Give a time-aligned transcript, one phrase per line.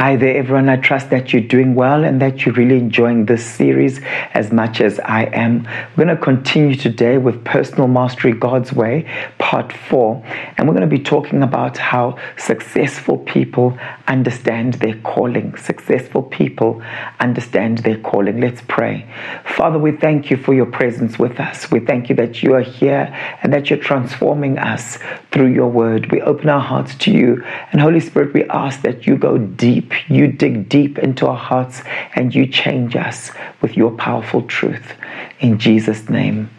[0.00, 0.70] Hi there, everyone.
[0.70, 4.00] I trust that you're doing well and that you're really enjoying this series
[4.32, 5.68] as much as I am.
[5.94, 10.24] We're going to continue today with Personal Mastery God's Way, part four.
[10.56, 15.54] And we're going to be talking about how successful people understand their calling.
[15.58, 16.82] Successful people
[17.20, 18.40] understand their calling.
[18.40, 19.06] Let's pray.
[19.44, 21.70] Father, we thank you for your presence with us.
[21.70, 24.98] We thank you that you are here and that you're transforming us
[25.30, 26.10] through your word.
[26.10, 27.44] We open our hearts to you.
[27.70, 31.82] And Holy Spirit, we ask that you go deep you dig deep into our hearts
[32.14, 33.30] and you change us
[33.60, 34.94] with your powerful truth.
[35.40, 36.50] In Jesus' name,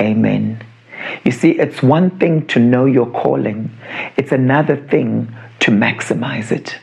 [0.00, 0.62] amen.
[1.24, 3.70] You see, it's one thing to know your calling,
[4.16, 6.78] it's another thing to maximize it.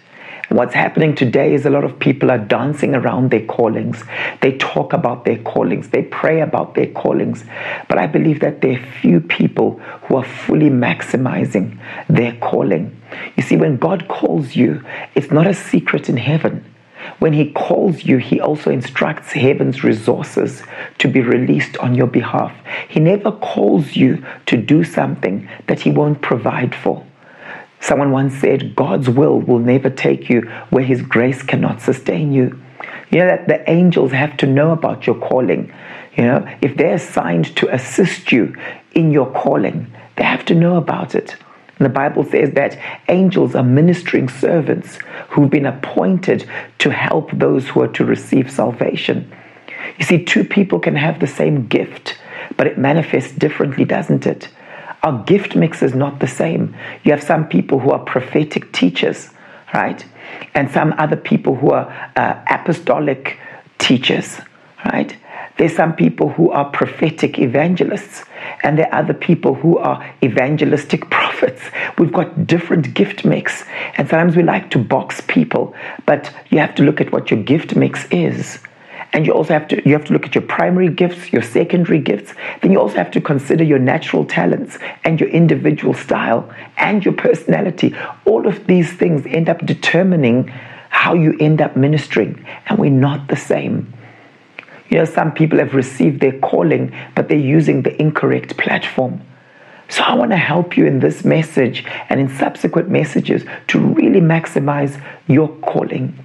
[0.52, 4.04] What's happening today is a lot of people are dancing around their callings.
[4.42, 5.88] They talk about their callings.
[5.88, 7.46] They pray about their callings.
[7.88, 11.80] But I believe that there are few people who are fully maximizing
[12.10, 13.02] their calling.
[13.38, 14.84] You see, when God calls you,
[15.16, 16.66] it's not a secret in heaven.
[17.20, 20.64] When He calls you, He also instructs heaven's resources
[20.98, 22.52] to be released on your behalf.
[22.90, 27.06] He never calls you to do something that He won't provide for.
[27.82, 32.62] Someone once said, God's will will never take you where His grace cannot sustain you.
[33.10, 35.74] You know that the angels have to know about your calling.
[36.16, 38.56] You know, if they're assigned to assist you
[38.94, 41.36] in your calling, they have to know about it.
[41.78, 42.78] And the Bible says that
[43.10, 49.32] angels are ministering servants who've been appointed to help those who are to receive salvation.
[49.98, 52.20] You see, two people can have the same gift,
[52.56, 54.50] but it manifests differently, doesn't it?
[55.04, 56.76] Our gift mix is not the same.
[57.04, 59.30] You have some people who are prophetic teachers,
[59.74, 60.06] right?
[60.54, 63.40] And some other people who are uh, apostolic
[63.80, 64.40] teachers,
[64.86, 65.16] right?
[65.58, 68.26] There's some people who are prophetic evangelists,
[68.64, 71.62] and there are other people who are evangelistic prophets.
[71.98, 73.64] We've got different gift mix,
[73.98, 77.42] and sometimes we like to box people, but you have to look at what your
[77.42, 78.60] gift mix is
[79.14, 82.00] and you also have to you have to look at your primary gifts your secondary
[82.00, 82.34] gifts.
[82.62, 87.14] Then you also have to consider your natural talents and your individual style and your
[87.14, 87.96] personality.
[88.26, 90.48] All of these things end up determining
[90.90, 92.46] how you end up ministering.
[92.68, 93.94] And we're not the same.
[94.90, 99.22] You know some people have received their calling but they're using the incorrect platform.
[99.90, 104.22] So I want to help you in this message and in subsequent messages to really
[104.22, 106.18] maximize your calling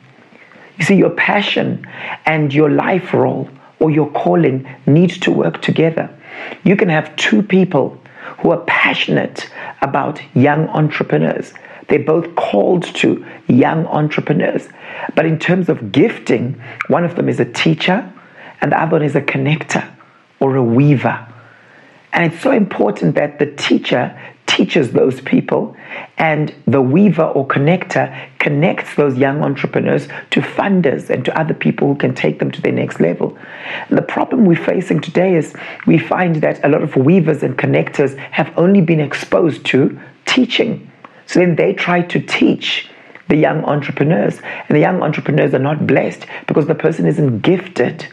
[0.79, 1.87] you see, your passion
[2.25, 3.49] and your life role
[3.79, 6.11] or your calling need to work together.
[6.65, 8.01] You can have two people
[8.39, 9.51] who are passionate
[9.81, 11.53] about young entrepreneurs.
[11.89, 14.69] They're both called to young entrepreneurs.
[15.15, 18.13] But in terms of gifting, one of them is a teacher
[18.61, 19.89] and the other one is a connector
[20.41, 21.27] or a weaver.
[22.13, 24.19] And it's so important that the teacher
[24.57, 25.77] teaches those people,
[26.17, 28.07] and the weaver or connector
[28.39, 32.63] connects those young entrepreneurs to funders and to other people who can take them to
[32.63, 33.37] their next level.
[33.91, 35.55] The problem we're facing today is
[35.87, 40.91] we find that a lot of weavers and connectors have only been exposed to teaching.
[41.27, 42.89] So then they try to teach
[43.29, 48.07] the young entrepreneurs, and the young entrepreneurs are not blessed because the person isn't gifted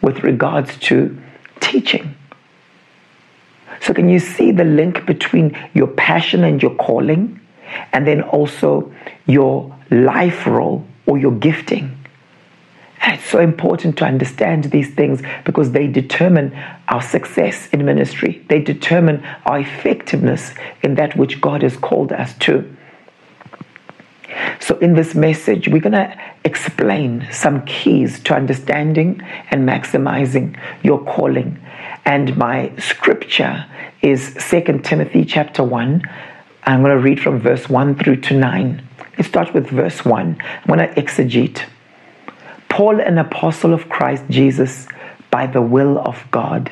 [0.00, 1.20] with regards to
[1.60, 2.14] teaching.
[3.80, 7.40] So, can you see the link between your passion and your calling,
[7.92, 8.92] and then also
[9.26, 11.94] your life role or your gifting?
[13.00, 16.52] And it's so important to understand these things because they determine
[16.88, 18.44] our success in ministry.
[18.48, 20.52] They determine our effectiveness
[20.82, 22.76] in that which God has called us to.
[24.60, 31.02] So, in this message, we're going to explain some keys to understanding and maximizing your
[31.04, 31.58] calling
[32.04, 33.66] and my scripture
[34.02, 36.02] is 2 Timothy chapter 1.
[36.64, 38.88] I'm going to read from verse 1 through to 9.
[39.16, 40.38] Let's start with verse 1.
[40.42, 41.64] I'm going to exegete.
[42.68, 44.86] Paul, an apostle of Christ Jesus,
[45.30, 46.70] by the will of God,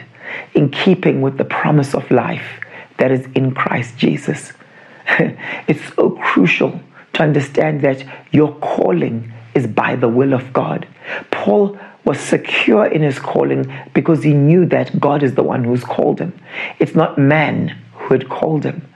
[0.55, 2.61] in keeping with the promise of life
[2.99, 4.53] that is in Christ Jesus.
[5.67, 6.81] it's so crucial
[7.15, 10.87] to understand that your calling is by the will of God.
[11.31, 15.85] Paul was secure in his calling because he knew that God is the one who's
[15.85, 16.33] called him.
[16.79, 18.89] It's not man who had called him.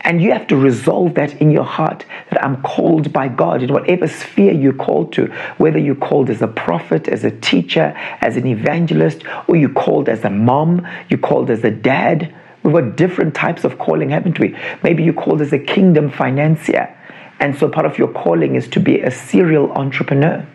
[0.00, 3.72] And you have to resolve that in your heart that I'm called by God in
[3.72, 5.26] whatever sphere you're called to,
[5.58, 10.08] whether you're called as a prophet, as a teacher, as an evangelist, or you're called
[10.08, 12.34] as a mom, you're called as a dad.
[12.64, 14.56] We've got different types of calling, haven't we?
[14.82, 16.96] Maybe you're called as a kingdom financier.
[17.38, 20.46] And so part of your calling is to be a serial entrepreneur.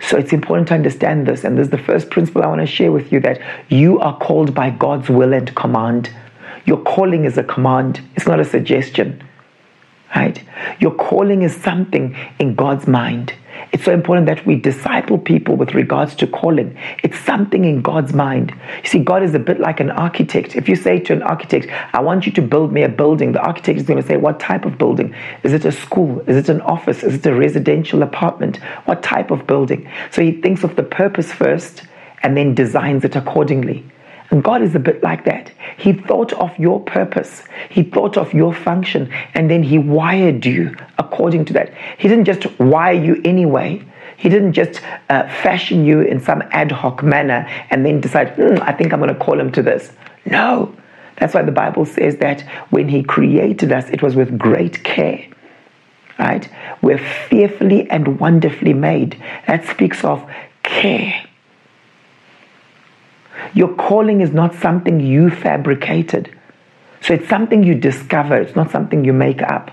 [0.00, 1.44] So it's important to understand this.
[1.44, 4.16] And this is the first principle I want to share with you that you are
[4.18, 6.10] called by God's will and command.
[6.64, 9.22] Your calling is a command, it's not a suggestion.
[10.14, 10.42] right?
[10.80, 13.32] Your calling is something in God's mind.
[13.72, 16.78] It's so important that we disciple people with regards to calling.
[17.02, 18.54] It's something in God's mind.
[18.82, 20.56] You see, God is a bit like an architect.
[20.56, 23.40] If you say to an architect, I want you to build me a building, the
[23.40, 25.14] architect is going to say, What type of building?
[25.42, 26.20] Is it a school?
[26.26, 27.02] Is it an office?
[27.02, 28.58] Is it a residential apartment?
[28.84, 29.90] What type of building?
[30.10, 31.82] So he thinks of the purpose first
[32.22, 33.84] and then designs it accordingly.
[34.42, 35.52] God is a bit like that.
[35.76, 40.74] He thought of your purpose, He thought of your function, and then He wired you
[40.98, 41.72] according to that.
[41.98, 43.84] He didn't just wire you anyway.
[44.16, 44.80] He didn't just
[45.10, 49.00] uh, fashion you in some ad hoc manner and then decide, hmm, I think I'm
[49.00, 49.92] going to call him to this.
[50.24, 50.74] No.
[51.16, 55.26] That's why the Bible says that when He created us, it was with great care.
[56.18, 56.48] Right?
[56.82, 59.22] We're fearfully and wonderfully made.
[59.46, 60.28] That speaks of
[60.62, 61.26] care.
[63.56, 66.30] Your calling is not something you fabricated.
[67.00, 69.70] So it's something you discover, it's not something you make up.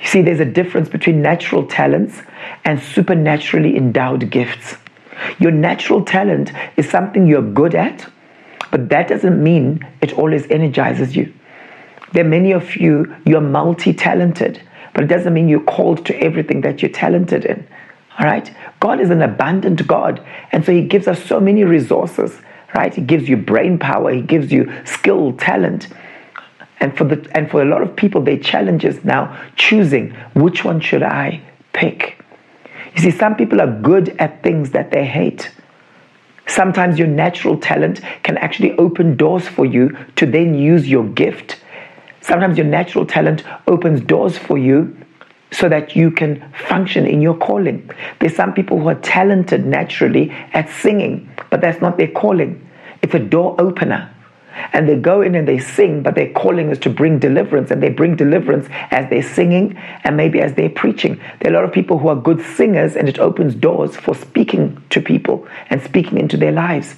[0.00, 2.22] You see, there's a difference between natural talents
[2.64, 4.76] and supernaturally endowed gifts.
[5.38, 8.10] Your natural talent is something you're good at,
[8.70, 11.30] but that doesn't mean it always energizes you.
[12.12, 14.62] There are many of you, you're multi talented,
[14.94, 17.68] but it doesn't mean you're called to everything that you're talented in.
[18.18, 18.50] All right?
[18.80, 22.40] God is an abundant God, and so He gives us so many resources
[22.74, 22.94] right?
[22.94, 25.88] He gives you brain power, he gives you skill, talent.
[26.80, 30.64] And for the and for a lot of people, their challenge is now choosing which
[30.64, 31.40] one should I
[31.72, 32.18] pick.
[32.94, 35.50] You see, some people are good at things that they hate.
[36.46, 41.60] Sometimes your natural talent can actually open doors for you to then use your gift.
[42.20, 44.96] Sometimes your natural talent opens doors for you
[45.54, 47.88] so that you can function in your calling.
[48.18, 52.68] There's some people who are talented naturally at singing, but that's not their calling.
[53.02, 54.10] It's a door opener.
[54.72, 57.82] And they go in and they sing, but their calling is to bring deliverance, and
[57.82, 61.20] they bring deliverance as they're singing and maybe as they're preaching.
[61.40, 64.14] There are a lot of people who are good singers, and it opens doors for
[64.14, 66.96] speaking to people and speaking into their lives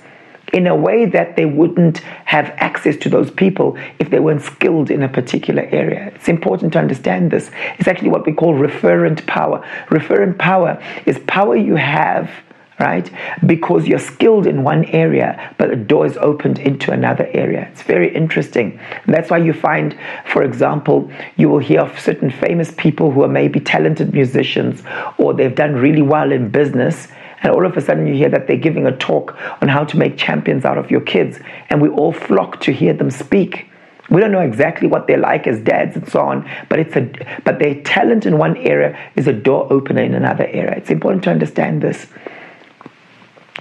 [0.53, 4.91] in a way that they wouldn't have access to those people if they weren't skilled
[4.91, 6.13] in a particular area.
[6.15, 7.51] It's important to understand this.
[7.79, 9.67] It's actually what we call referent power.
[9.89, 12.31] Referent power is power you have
[12.79, 13.11] right?
[13.47, 17.69] Because you're skilled in one area, but a door is opened into another area.
[17.73, 18.79] It's very interesting.
[19.05, 23.23] And that's why you find, for example, you will hear of certain famous people who
[23.23, 24.83] are maybe talented musicians
[25.19, 27.09] or they've done really well in business.
[27.43, 29.97] And all of a sudden, you hear that they're giving a talk on how to
[29.97, 31.39] make champions out of your kids.
[31.69, 33.69] And we all flock to hear them speak.
[34.09, 37.11] We don't know exactly what they're like as dads and so on, but it's a
[37.45, 40.75] but their talent in one area is a door opener in another area.
[40.77, 42.07] It's important to understand this.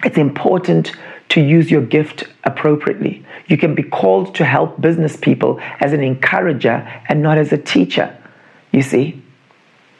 [0.03, 0.91] It's important
[1.29, 3.25] to use your gift appropriately.
[3.47, 7.57] You can be called to help business people as an encourager and not as a
[7.57, 8.15] teacher.
[8.71, 9.21] You see?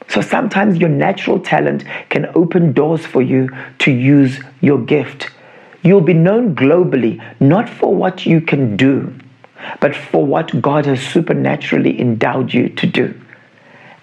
[0.08, 3.50] So sometimes your natural talent can open doors for you
[3.80, 5.30] to use your gift.
[5.82, 9.14] You'll be known globally not for what you can do,
[9.80, 13.20] but for what God has supernaturally endowed you to do.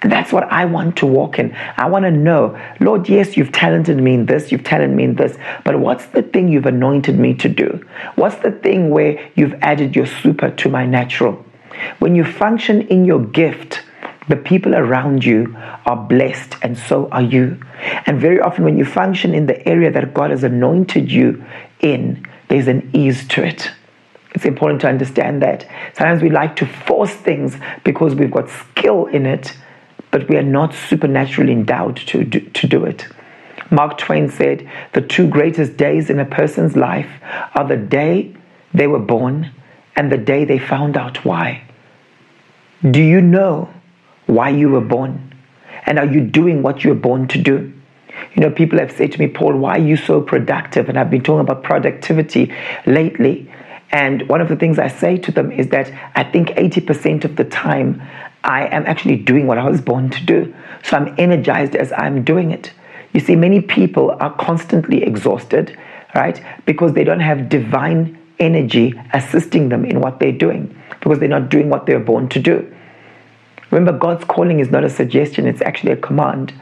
[0.01, 1.55] And that's what I want to walk in.
[1.77, 5.15] I want to know, Lord, yes, you've talented me in this, you've talented me in
[5.15, 7.85] this, but what's the thing you've anointed me to do?
[8.15, 11.43] What's the thing where you've added your super to my natural?
[11.99, 13.81] When you function in your gift,
[14.27, 17.59] the people around you are blessed, and so are you.
[18.05, 21.43] And very often, when you function in the area that God has anointed you
[21.79, 23.71] in, there's an ease to it.
[24.33, 25.67] It's important to understand that.
[25.93, 29.55] Sometimes we like to force things because we've got skill in it,
[30.11, 33.07] but we are not supernaturally endowed to do, to do it.
[33.71, 37.09] Mark Twain said, The two greatest days in a person's life
[37.55, 38.35] are the day
[38.73, 39.51] they were born
[39.95, 41.63] and the day they found out why.
[42.89, 43.72] Do you know
[44.25, 45.33] why you were born?
[45.85, 47.73] And are you doing what you were born to do?
[48.35, 50.89] You know, people have said to me, Paul, why are you so productive?
[50.89, 52.53] And I've been talking about productivity
[52.85, 53.51] lately.
[53.91, 57.35] And one of the things I say to them is that I think 80% of
[57.35, 58.01] the time
[58.43, 60.53] I am actually doing what I was born to do.
[60.83, 62.73] So I'm energized as I'm doing it.
[63.13, 65.77] You see, many people are constantly exhausted,
[66.15, 66.43] right?
[66.65, 71.49] Because they don't have divine energy assisting them in what they're doing, because they're not
[71.49, 72.72] doing what they're born to do.
[73.73, 76.53] Remember, God's calling is not a suggestion, it's actually a command.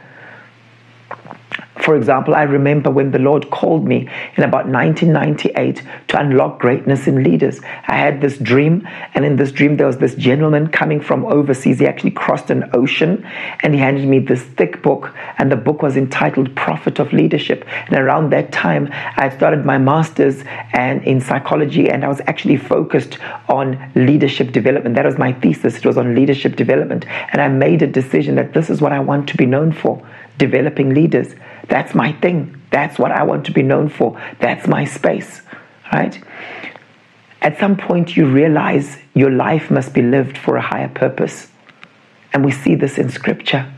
[1.81, 4.07] For example, I remember when the Lord called me
[4.37, 7.59] in about 1998 to unlock greatness in leaders.
[7.87, 11.79] I had this dream, and in this dream, there was this gentleman coming from overseas.
[11.79, 13.27] He actually crossed an ocean
[13.61, 17.65] and he handed me this thick book, and the book was entitled Prophet of Leadership.
[17.87, 22.57] And around that time, I started my master's and in psychology, and I was actually
[22.57, 23.17] focused
[23.49, 24.95] on leadership development.
[24.95, 27.07] That was my thesis, it was on leadership development.
[27.31, 30.07] And I made a decision that this is what I want to be known for
[30.37, 31.33] developing leaders.
[31.67, 32.61] That's my thing.
[32.71, 34.19] That's what I want to be known for.
[34.39, 35.41] That's my space,
[35.91, 36.21] right?
[37.41, 41.47] At some point, you realize your life must be lived for a higher purpose.
[42.33, 43.71] And we see this in Scripture.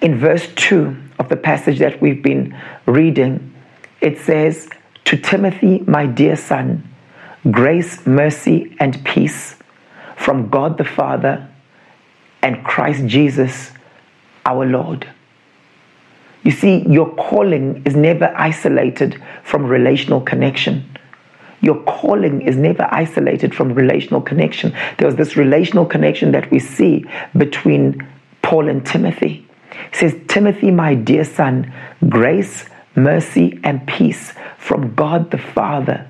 [0.00, 3.54] In verse 2 of the passage that we've been reading,
[4.00, 4.68] it says,
[5.06, 6.88] To Timothy, my dear son,
[7.50, 9.56] grace, mercy, and peace
[10.16, 11.48] from God the Father
[12.42, 13.72] and Christ Jesus
[14.46, 15.06] our Lord.
[16.42, 20.84] You see, your calling is never isolated from relational connection.
[21.60, 24.74] Your calling is never isolated from relational connection.
[24.96, 27.04] There was this relational connection that we see
[27.36, 28.06] between
[28.40, 29.46] Paul and Timothy.
[29.92, 31.72] He says, Timothy, my dear son,
[32.08, 36.08] grace, mercy, and peace from God the Father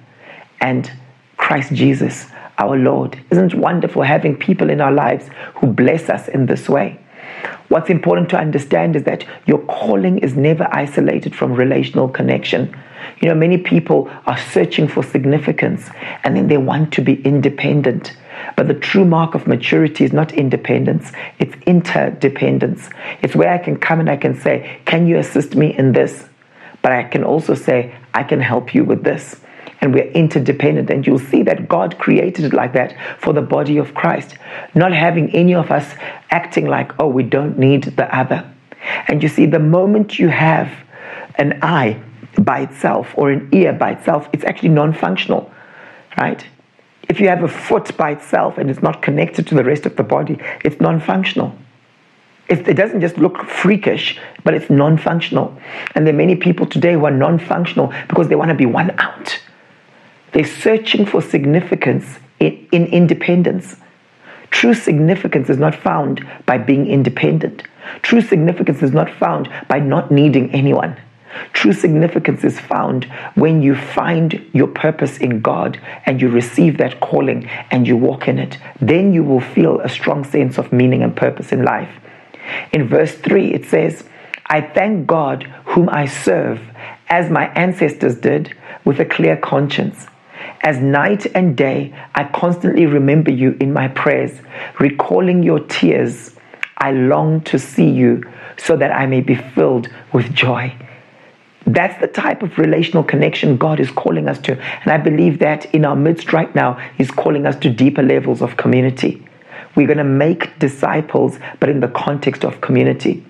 [0.60, 0.90] and
[1.36, 2.26] Christ Jesus,
[2.58, 3.20] our Lord.
[3.30, 7.00] Isn't it wonderful having people in our lives who bless us in this way?
[7.70, 12.76] What's important to understand is that your calling is never isolated from relational connection.
[13.20, 15.88] You know, many people are searching for significance
[16.24, 18.16] and then they want to be independent.
[18.56, 22.90] But the true mark of maturity is not independence, it's interdependence.
[23.22, 26.28] It's where I can come and I can say, Can you assist me in this?
[26.82, 29.40] But I can also say, I can help you with this
[29.80, 30.90] and we're interdependent.
[30.90, 34.36] And you'll see that God created it like that for the body of Christ,
[34.74, 35.94] not having any of us
[36.30, 38.50] acting like, oh, we don't need the other.
[39.08, 40.70] And you see, the moment you have
[41.36, 42.00] an eye
[42.38, 45.50] by itself or an ear by itself, it's actually non functional,
[46.18, 46.44] right?
[47.08, 49.96] If you have a foot by itself and it's not connected to the rest of
[49.96, 51.54] the body, it's non functional.
[52.48, 55.56] It, doesn't just look freakish, but it's non functional.
[55.94, 58.66] And there are many people today who are non functional because they want to be
[58.66, 59.40] one out.
[60.32, 63.76] They're searching for significance in, in independence.
[64.50, 67.62] True significance is not found by being independent.
[68.02, 70.96] True significance is not found by not needing anyone.
[71.52, 77.00] True significance is found when you find your purpose in God and you receive that
[77.00, 78.58] calling and you walk in it.
[78.80, 81.92] Then you will feel a strong sense of meaning and purpose in life.
[82.72, 84.04] In verse 3, it says,
[84.46, 86.60] I thank God whom I serve
[87.08, 90.06] as my ancestors did with a clear conscience.
[90.62, 94.38] As night and day, I constantly remember you in my prayers,
[94.78, 96.36] recalling your tears.
[96.76, 98.24] I long to see you
[98.58, 100.76] so that I may be filled with joy.
[101.66, 104.60] That's the type of relational connection God is calling us to.
[104.60, 108.42] And I believe that in our midst right now, He's calling us to deeper levels
[108.42, 109.26] of community.
[109.76, 113.24] We're going to make disciples, but in the context of community.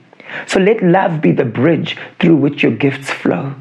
[0.49, 3.55] So let love be the bridge through which your gifts flow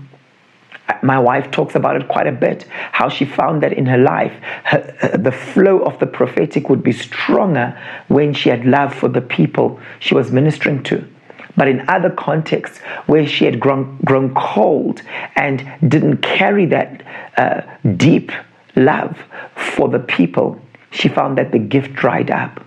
[1.01, 4.33] my wife talks about it quite a bit how she found that in her life
[4.65, 9.21] her, the flow of the prophetic would be stronger when she had love for the
[9.21, 11.07] people she was ministering to.
[11.55, 15.01] But in other contexts where she had grown, grown cold
[15.35, 17.03] and didn't carry that
[17.37, 17.61] uh,
[17.97, 18.31] deep
[18.75, 19.17] love
[19.55, 20.59] for the people
[20.91, 22.63] she found that the gift dried up.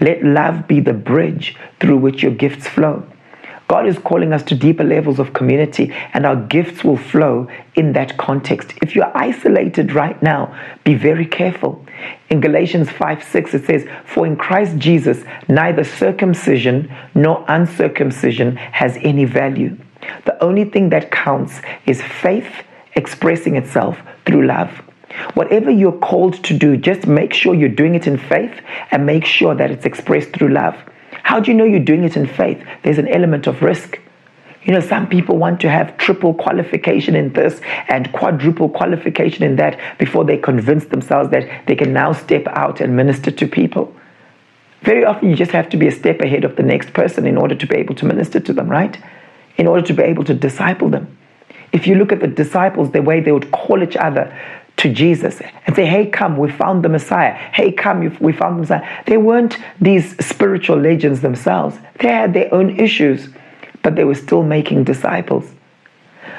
[0.00, 3.04] Let love be the bridge through which your gifts flow
[3.68, 7.92] God is calling us to deeper levels of community, and our gifts will flow in
[7.92, 8.72] that context.
[8.80, 11.84] If you're isolated right now, be very careful.
[12.30, 18.96] In Galatians 5 6, it says, For in Christ Jesus, neither circumcision nor uncircumcision has
[19.02, 19.76] any value.
[20.24, 22.50] The only thing that counts is faith
[22.94, 24.70] expressing itself through love.
[25.34, 28.60] Whatever you're called to do, just make sure you're doing it in faith
[28.90, 30.76] and make sure that it's expressed through love.
[31.28, 32.58] How do you know you're doing it in faith?
[32.82, 33.98] There's an element of risk.
[34.62, 39.56] You know, some people want to have triple qualification in this and quadruple qualification in
[39.56, 43.94] that before they convince themselves that they can now step out and minister to people.
[44.80, 47.36] Very often, you just have to be a step ahead of the next person in
[47.36, 48.98] order to be able to minister to them, right?
[49.58, 51.14] In order to be able to disciple them.
[51.72, 54.34] If you look at the disciples, the way they would call each other
[54.78, 57.32] to Jesus and say, Hey, come, we found the Messiah.
[57.32, 59.04] Hey, come, we found the Messiah.
[59.06, 63.28] They weren't these spiritual legends themselves, they had their own issues,
[63.82, 65.52] but they were still making disciples.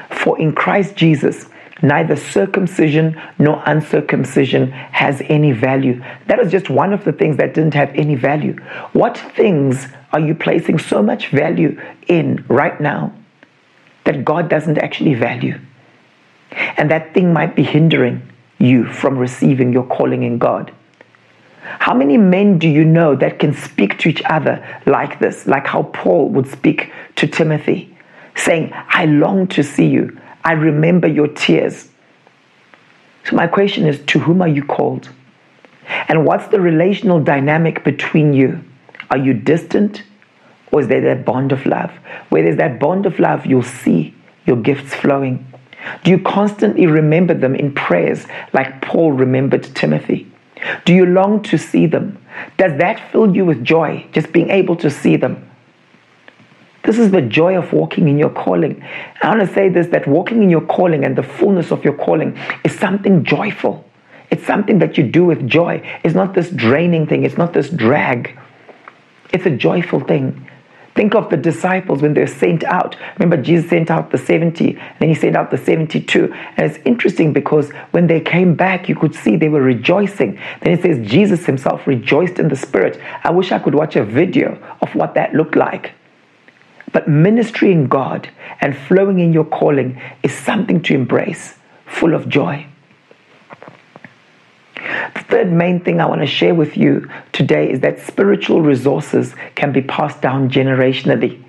[0.10, 1.46] For in Christ Jesus,
[1.82, 6.04] neither circumcision nor uncircumcision has any value.
[6.28, 8.54] That is just one of the things that didn't have any value.
[8.94, 13.14] What things are you placing so much value in right now?
[14.10, 15.60] that God doesn't actually value.
[16.78, 18.28] And that thing might be hindering
[18.60, 20.72] you from receiving your calling in God.
[21.62, 25.68] How many men do you know that can speak to each other like this, like
[25.68, 27.96] how Paul would speak to Timothy,
[28.36, 30.20] saying, I long to see you.
[30.44, 31.90] I remember your tears.
[33.26, 35.10] So, my question is to whom are you called?
[36.08, 38.64] And what's the relational dynamic between you?
[39.12, 40.04] Are you distant
[40.72, 41.92] or is there that bond of love?
[42.30, 44.14] Where there's that bond of love, you'll see
[44.46, 45.49] your gifts flowing.
[46.04, 50.32] Do you constantly remember them in prayers like Paul remembered Timothy?
[50.86, 52.18] Do you long to see them?
[52.58, 55.50] Does that fill you with joy, just being able to see them?
[56.84, 58.84] This is the joy of walking in your calling.
[59.22, 61.94] I want to say this that walking in your calling and the fullness of your
[61.94, 63.86] calling is something joyful.
[64.32, 65.82] It's something that you do with joy.
[66.04, 68.38] It's not this draining thing, it's not this drag.
[69.32, 70.48] It's a joyful thing.
[71.00, 72.98] Think of the disciples when they're sent out.
[73.18, 76.30] Remember, Jesus sent out the 70, then he sent out the 72.
[76.58, 80.38] And it's interesting because when they came back, you could see they were rejoicing.
[80.60, 83.00] Then it says Jesus himself rejoiced in the Spirit.
[83.24, 85.94] I wish I could watch a video of what that looked like.
[86.92, 88.30] But ministry in God
[88.60, 92.68] and flowing in your calling is something to embrace, full of joy.
[95.14, 99.36] The third main thing I want to share with you today is that spiritual resources
[99.56, 101.44] can be passed down generationally.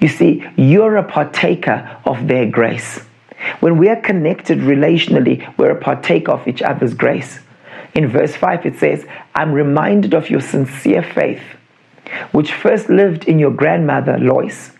[0.00, 3.00] You see, you're a partaker of their grace.
[3.60, 7.40] When we are connected relationally, we're a partaker of each other's grace.
[7.94, 11.42] In verse 5, it says, I'm reminded of your sincere faith,
[12.32, 14.72] which first lived in your grandmother Lois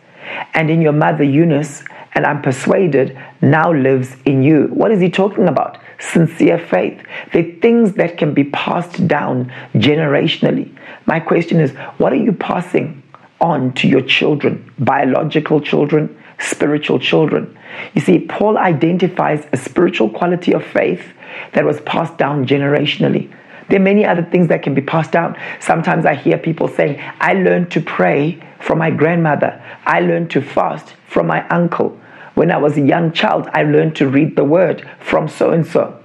[0.55, 4.69] and in your mother Eunice, and I'm persuaded now lives in you.
[4.69, 5.79] What is he talking about?
[5.99, 7.01] Sincere faith.
[7.33, 10.77] They're things that can be passed down generationally.
[11.07, 13.03] My question is what are you passing
[13.41, 17.59] on to your children, biological children, spiritual children?
[17.95, 21.05] You see, Paul identifies a spiritual quality of faith
[21.53, 23.33] that was passed down generationally.
[23.69, 25.37] There are many other things that can be passed down.
[25.61, 29.63] Sometimes I hear people saying, I learned to pray from my grandmother.
[29.87, 31.99] I learned to fast from my uncle.
[32.35, 35.67] When I was a young child, I learned to read the word from so and
[35.67, 36.01] so.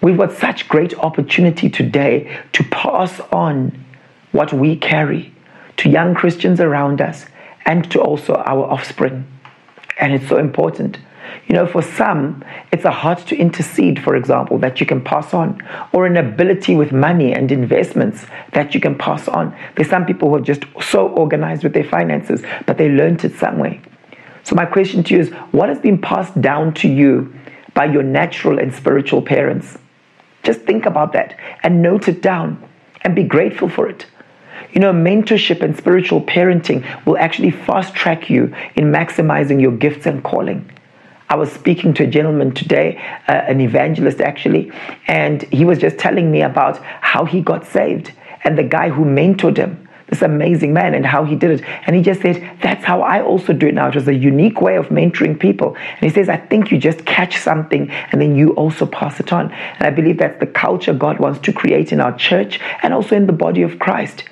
[0.00, 3.84] We've got such great opportunity today to pass on
[4.32, 5.32] what we carry
[5.78, 7.26] to young Christians around us
[7.66, 9.26] and to also our offspring.
[9.98, 10.98] And it's so important.
[11.46, 15.34] You know, for some, it's a heart to intercede, for example, that you can pass
[15.34, 15.60] on,
[15.92, 19.56] or an ability with money and investments that you can pass on.
[19.74, 23.36] There's some people who are just so organized with their finances, but they learned it
[23.36, 23.80] some way.
[24.44, 27.32] So, my question to you is what has been passed down to you
[27.74, 29.78] by your natural and spiritual parents?
[30.42, 32.68] Just think about that and note it down
[33.02, 34.06] and be grateful for it.
[34.72, 40.06] You know, mentorship and spiritual parenting will actually fast track you in maximizing your gifts
[40.06, 40.70] and calling.
[41.28, 42.96] I was speaking to a gentleman today,
[43.28, 44.72] uh, an evangelist actually,
[45.06, 48.12] and he was just telling me about how he got saved
[48.44, 49.81] and the guy who mentored him
[50.12, 51.64] this amazing man and how he did it.
[51.86, 53.88] And he just said, That's how I also do it now.
[53.88, 55.74] It was a unique way of mentoring people.
[55.74, 59.32] And he says, I think you just catch something and then you also pass it
[59.32, 59.50] on.
[59.50, 63.16] And I believe that's the culture God wants to create in our church and also
[63.16, 64.24] in the body of Christ.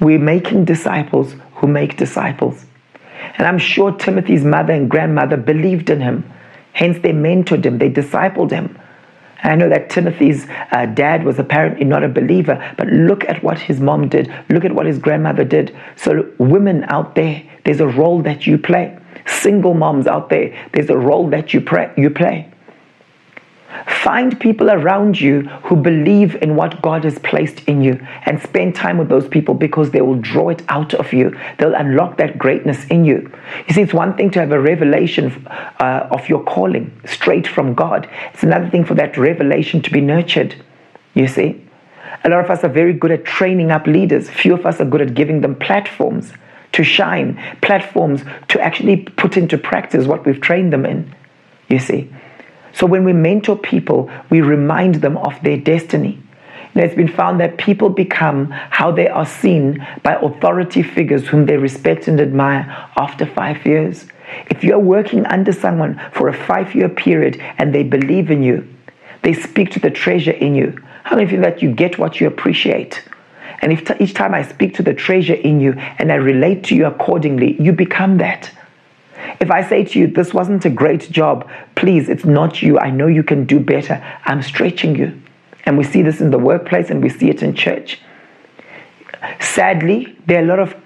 [0.00, 2.66] We're making disciples who make disciples.
[3.38, 6.30] And I'm sure Timothy's mother and grandmother believed in him.
[6.74, 8.78] Hence, they mentored him, they discipled him.
[9.46, 13.58] I know that Timothy's uh, dad was apparently not a believer, but look at what
[13.58, 14.32] his mom did.
[14.50, 15.74] Look at what his grandmother did.
[15.94, 18.98] So, women out there, there's a role that you play.
[19.26, 22.52] Single moms out there, there's a role that you, pray, you play.
[24.06, 28.76] Find people around you who believe in what God has placed in you and spend
[28.76, 31.36] time with those people because they will draw it out of you.
[31.58, 33.28] They'll unlock that greatness in you.
[33.66, 37.74] You see, it's one thing to have a revelation uh, of your calling straight from
[37.74, 40.54] God, it's another thing for that revelation to be nurtured.
[41.14, 41.60] You see?
[42.22, 44.84] A lot of us are very good at training up leaders, few of us are
[44.84, 46.32] good at giving them platforms
[46.74, 51.12] to shine, platforms to actually put into practice what we've trained them in.
[51.68, 52.08] You see?
[52.76, 56.22] So when we mentor people, we remind them of their destiny.
[56.74, 61.46] Know, it's been found that people become how they are seen by authority figures whom
[61.46, 62.66] they respect and admire
[62.98, 64.04] after five years.
[64.50, 68.68] If you're working under someone for a five year period and they believe in you,
[69.22, 70.76] they speak to the treasure in you.
[71.04, 73.02] How many of you that you get what you appreciate?
[73.62, 76.64] And if t- each time I speak to the treasure in you and I relate
[76.64, 78.50] to you accordingly, you become that.
[79.40, 82.78] If I say to you, this wasn't a great job, please, it's not you.
[82.78, 84.02] I know you can do better.
[84.24, 85.20] I'm stretching you.
[85.64, 88.00] And we see this in the workplace and we see it in church.
[89.40, 90.76] Sadly, there are a lot of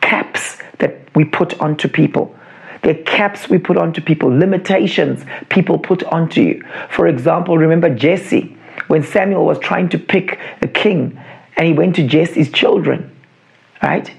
[0.00, 2.34] caps that we put onto people.
[2.82, 6.64] There are caps we put onto people, limitations people put onto you.
[6.90, 11.20] For example, remember Jesse, when Samuel was trying to pick a king
[11.56, 13.14] and he went to Jesse's children,
[13.82, 14.12] right?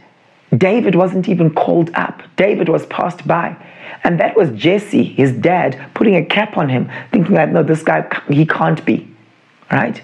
[0.58, 3.56] David wasn't even called up, David was passed by.
[4.04, 7.84] And that was Jesse, his dad, putting a cap on him, thinking that, no, this
[7.84, 9.14] guy, he can't be,
[9.72, 10.02] right?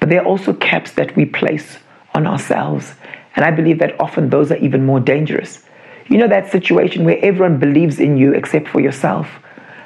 [0.00, 1.78] But there are also caps that we place
[2.14, 2.94] on ourselves.
[3.36, 5.62] And I believe that often those are even more dangerous.
[6.08, 9.28] You know that situation where everyone believes in you except for yourself.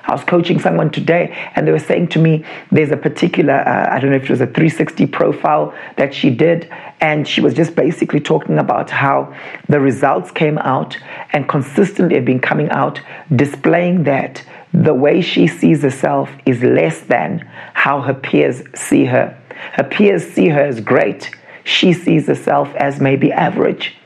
[0.06, 3.94] I was coaching someone today and they were saying to me, there's a particular, uh,
[3.94, 6.70] I don't know if it was a 360 profile that she did.
[7.00, 9.34] And she was just basically talking about how
[9.68, 10.96] the results came out
[11.32, 13.00] and consistently have been coming out,
[13.34, 17.38] displaying that the way she sees herself is less than
[17.74, 19.38] how her peers see her.
[19.72, 21.30] Her peers see her as great.
[21.64, 23.96] She sees herself as maybe average.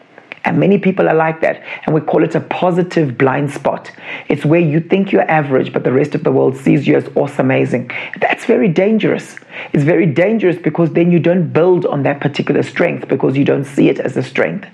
[0.48, 1.62] And many people are like that.
[1.84, 3.92] And we call it a positive blind spot.
[4.30, 7.06] It's where you think you're average, but the rest of the world sees you as
[7.16, 7.90] awesome, amazing.
[8.18, 9.36] That's very dangerous.
[9.74, 13.66] It's very dangerous because then you don't build on that particular strength because you don't
[13.66, 14.66] see it as a strength.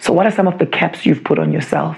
[0.00, 1.96] So, what are some of the caps you've put on yourself?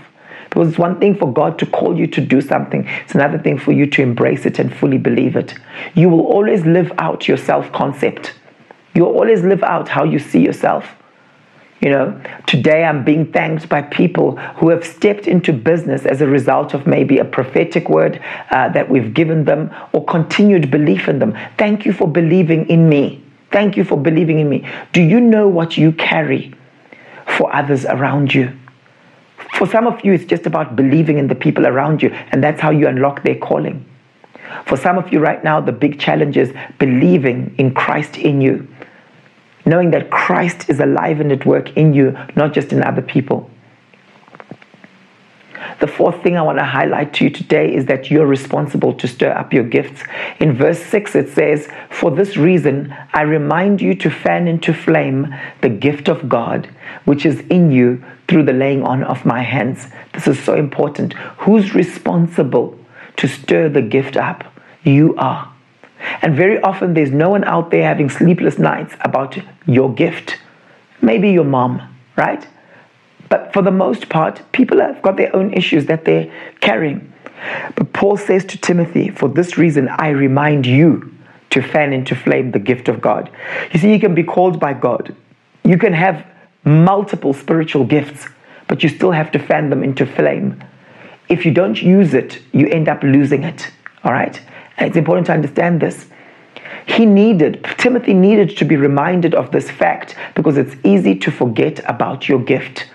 [0.48, 3.58] Because it's one thing for God to call you to do something, it's another thing
[3.58, 5.54] for you to embrace it and fully believe it.
[5.94, 8.34] You will always live out your self concept.
[8.94, 10.84] You'll always live out how you see yourself.
[11.82, 16.28] You know, today I'm being thanked by people who have stepped into business as a
[16.28, 21.18] result of maybe a prophetic word uh, that we've given them or continued belief in
[21.18, 21.36] them.
[21.58, 23.24] Thank you for believing in me.
[23.50, 24.64] Thank you for believing in me.
[24.92, 26.54] Do you know what you carry
[27.36, 28.56] for others around you?
[29.54, 32.60] For some of you, it's just about believing in the people around you, and that's
[32.60, 33.84] how you unlock their calling.
[34.66, 38.68] For some of you right now, the big challenge is believing in Christ in you
[39.64, 43.50] knowing that Christ is alive and at work in you, not just in other people.
[45.80, 49.08] The fourth thing I want to highlight to you today is that you're responsible to
[49.08, 50.02] stir up your gifts.
[50.38, 55.34] In verse 6, it says, For this reason, I remind you to fan into flame
[55.60, 56.68] the gift of God,
[57.04, 59.88] which is in you through the laying on of my hands.
[60.12, 61.14] This is so important.
[61.38, 62.78] Who's responsible
[63.16, 64.44] to stir the gift up?
[64.84, 65.51] You are.
[66.20, 70.38] And very often there's no one out there having sleepless nights about your gift.
[71.00, 72.46] Maybe your mom, right?
[73.28, 77.12] But for the most part, people have got their own issues that they're carrying.
[77.74, 81.12] But Paul says to Timothy, For this reason, I remind you
[81.50, 83.30] to fan into flame the gift of God.
[83.72, 85.14] You see, you can be called by God,
[85.64, 86.26] you can have
[86.64, 88.26] multiple spiritual gifts,
[88.68, 90.62] but you still have to fan them into flame.
[91.28, 93.70] If you don't use it, you end up losing it.
[94.04, 94.40] All right?
[94.78, 96.06] It's important to understand this.
[96.86, 101.80] He needed, Timothy needed to be reminded of this fact because it's easy to forget
[101.88, 102.88] about your gift.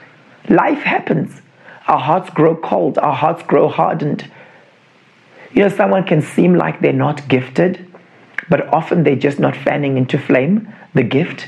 [0.49, 1.41] Life happens.
[1.87, 4.29] Our hearts grow cold, our hearts grow hardened.
[5.53, 7.89] You know, someone can seem like they're not gifted,
[8.49, 11.47] but often they're just not fanning into flame the gift.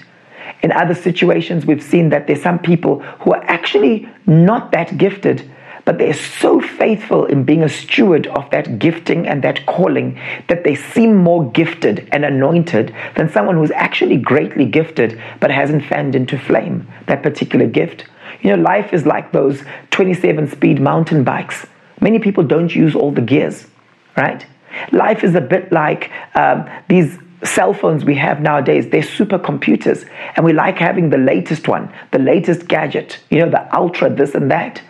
[0.63, 5.49] In other situations, we've seen that there's some people who are actually not that gifted,
[5.89, 10.63] but they're so faithful in being a steward of that gifting and that calling that
[10.63, 16.13] they seem more gifted and anointed than someone who's actually greatly gifted but hasn't fanned
[16.13, 18.05] into flame that particular gift.
[18.41, 21.65] You know, life is like those 27 speed mountain bikes.
[21.99, 23.65] Many people don't use all the gears,
[24.15, 24.45] right?
[24.91, 30.45] Life is a bit like um, these cell phones we have nowadays, they're supercomputers, and
[30.45, 34.51] we like having the latest one, the latest gadget, you know, the ultra this and
[34.51, 34.83] that.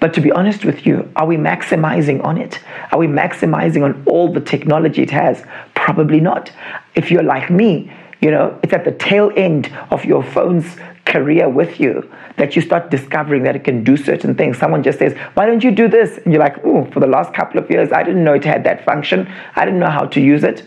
[0.00, 2.58] But to be honest with you, are we maximizing on it?
[2.90, 5.44] Are we maximizing on all the technology it has?
[5.74, 6.50] Probably not.
[6.94, 11.48] If you're like me, you know, it's at the tail end of your phone's career
[11.48, 14.58] with you that you start discovering that it can do certain things.
[14.58, 16.18] Someone just says, Why don't you do this?
[16.18, 18.64] And you're like, Oh, for the last couple of years, I didn't know it had
[18.64, 19.30] that function.
[19.56, 20.64] I didn't know how to use it.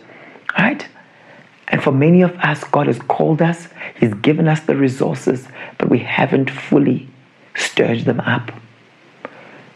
[0.58, 0.88] Right?
[1.70, 3.68] And for many of us, God has called us,
[4.00, 5.48] He's given us the resources,
[5.80, 7.08] but we haven't fully
[7.56, 8.52] stirred them up.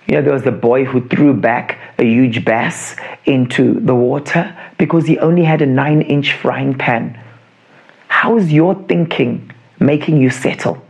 [0.07, 4.57] You know, there was the boy who threw back a huge bass into the water
[4.77, 7.21] because he only had a nine inch frying pan.
[8.07, 10.81] How is your thinking making you settle?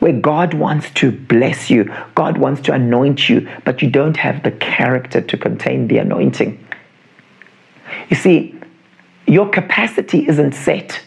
[0.00, 4.42] Where God wants to bless you, God wants to anoint you, but you don't have
[4.42, 6.66] the character to contain the anointing.
[8.10, 8.58] You see,
[9.26, 11.00] your capacity isn't set.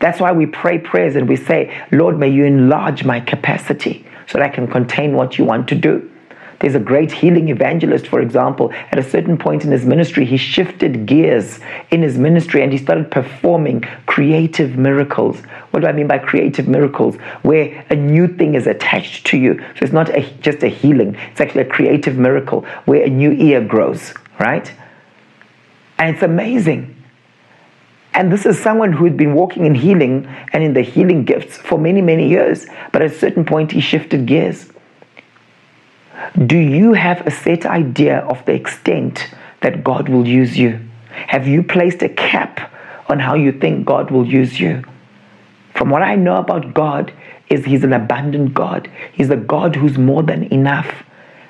[0.00, 4.38] That's why we pray prayers and we say, Lord, may you enlarge my capacity so
[4.38, 6.10] that I can contain what you want to do.
[6.60, 8.72] There's a great healing evangelist, for example.
[8.90, 12.78] At a certain point in his ministry, he shifted gears in his ministry and he
[12.78, 15.40] started performing creative miracles.
[15.70, 17.16] What do I mean by creative miracles?
[17.42, 19.60] Where a new thing is attached to you.
[19.60, 23.30] So it's not a, just a healing, it's actually a creative miracle where a new
[23.32, 24.72] ear grows, right?
[25.98, 26.96] And it's amazing.
[28.14, 31.56] And this is someone who had been walking in healing and in the healing gifts
[31.56, 32.66] for many, many years.
[32.90, 34.72] But at a certain point, he shifted gears.
[36.46, 39.28] Do you have a set idea of the extent
[39.60, 40.80] that God will use you?
[41.10, 42.72] Have you placed a cap
[43.08, 44.84] on how you think God will use you?
[45.74, 47.12] From what I know about God
[47.48, 48.90] is he's an abundant God.
[49.12, 51.04] He's a God who's more than enough.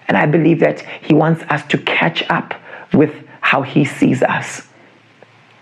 [0.07, 2.55] And I believe that he wants us to catch up
[2.93, 4.67] with how he sees us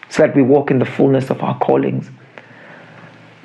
[0.08, 2.10] so that we walk in the fullness of our callings.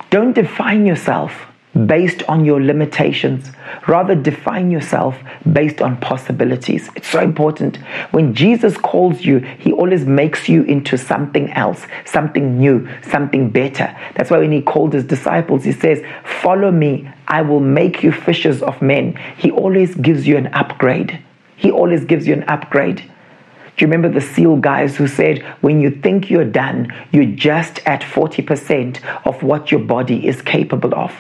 [0.10, 1.51] Don't define yourself
[1.86, 3.52] based on your limitations.
[3.88, 5.18] Rather, define yourself
[5.52, 6.90] based on possibilities.
[6.96, 7.78] It's so important.
[8.12, 13.98] When Jesus calls you, he always makes you into something else, something new, something better.
[14.16, 16.04] That's why when he called his disciples, he says,
[16.42, 19.16] Follow me, I will make you fishers of men.
[19.38, 21.24] He always gives you an upgrade.
[21.56, 22.98] He always gives you an upgrade.
[22.98, 27.80] Do you remember the SEAL guys who said, when you think you're done, you're just
[27.86, 31.14] at 40% of what your body is capable of?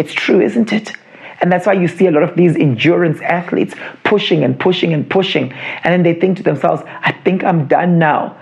[0.00, 0.94] It's true, isn't it?
[1.42, 5.08] And that's why you see a lot of these endurance athletes pushing and pushing and
[5.08, 5.52] pushing.
[5.52, 8.34] And then they think to themselves, I think I'm done now.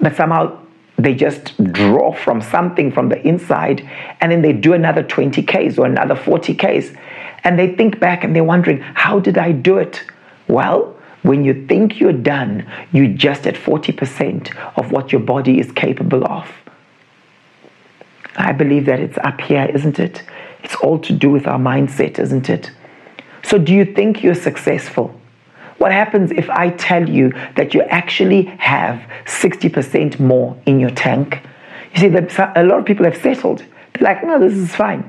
[0.00, 0.60] But somehow
[0.96, 3.88] they just draw from something from the inside
[4.20, 6.92] and then they do another 20 Ks or another 40 Ks.
[7.42, 10.04] And they think back and they're wondering, how did I do it?
[10.46, 15.72] Well, when you think you're done, you're just at 40% of what your body is
[15.72, 16.48] capable of.
[18.36, 20.22] I believe that it's up here, isn't it?
[20.70, 22.70] It's all to do with our mindset, isn't it?
[23.42, 25.12] So, do you think you're successful?
[25.78, 31.42] What happens if I tell you that you actually have 60% more in your tank?
[31.94, 33.64] You see, that a lot of people have settled.
[33.94, 35.02] They're like, no, this is fine.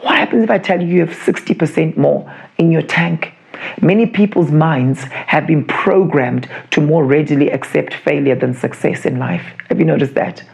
[0.00, 3.32] What happens if I tell you you have 60% more in your tank?
[3.80, 9.54] Many people's minds have been programmed to more readily accept failure than success in life.
[9.70, 10.44] Have you noticed that?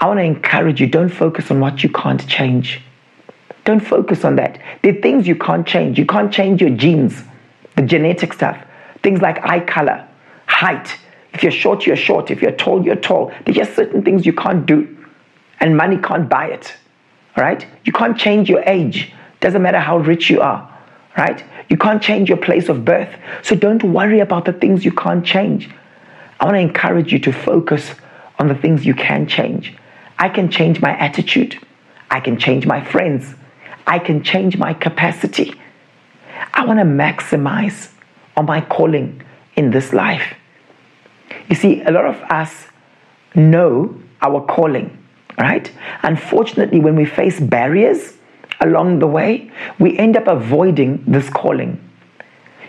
[0.00, 2.80] I want to encourage you don't focus on what you can't change.
[3.66, 4.58] Don't focus on that.
[4.82, 5.98] There are things you can't change.
[5.98, 7.22] You can't change your genes,
[7.76, 8.58] the genetic stuff,
[9.02, 10.08] things like eye color,
[10.46, 10.96] height.
[11.34, 12.30] If you're short, you're short.
[12.30, 13.26] If you're tall, you're tall.
[13.44, 14.96] There are just certain things you can't do,
[15.60, 16.74] and money can't buy it.
[17.36, 17.66] All right?
[17.84, 19.12] You can't change your age.
[19.40, 20.66] Doesn't matter how rich you are.
[21.18, 21.44] Right?
[21.68, 23.14] You can't change your place of birth.
[23.42, 25.68] So don't worry about the things you can't change.
[26.40, 27.94] I want to encourage you to focus
[28.38, 29.76] on the things you can change.
[30.20, 31.58] I can change my attitude.
[32.10, 33.34] I can change my friends.
[33.86, 35.54] I can change my capacity.
[36.52, 37.90] I want to maximize
[38.36, 39.22] on my calling
[39.56, 40.34] in this life.
[41.48, 42.66] You see, a lot of us
[43.34, 44.96] know our calling,
[45.38, 45.72] right?
[46.02, 48.18] Unfortunately, when we face barriers
[48.60, 51.82] along the way, we end up avoiding this calling.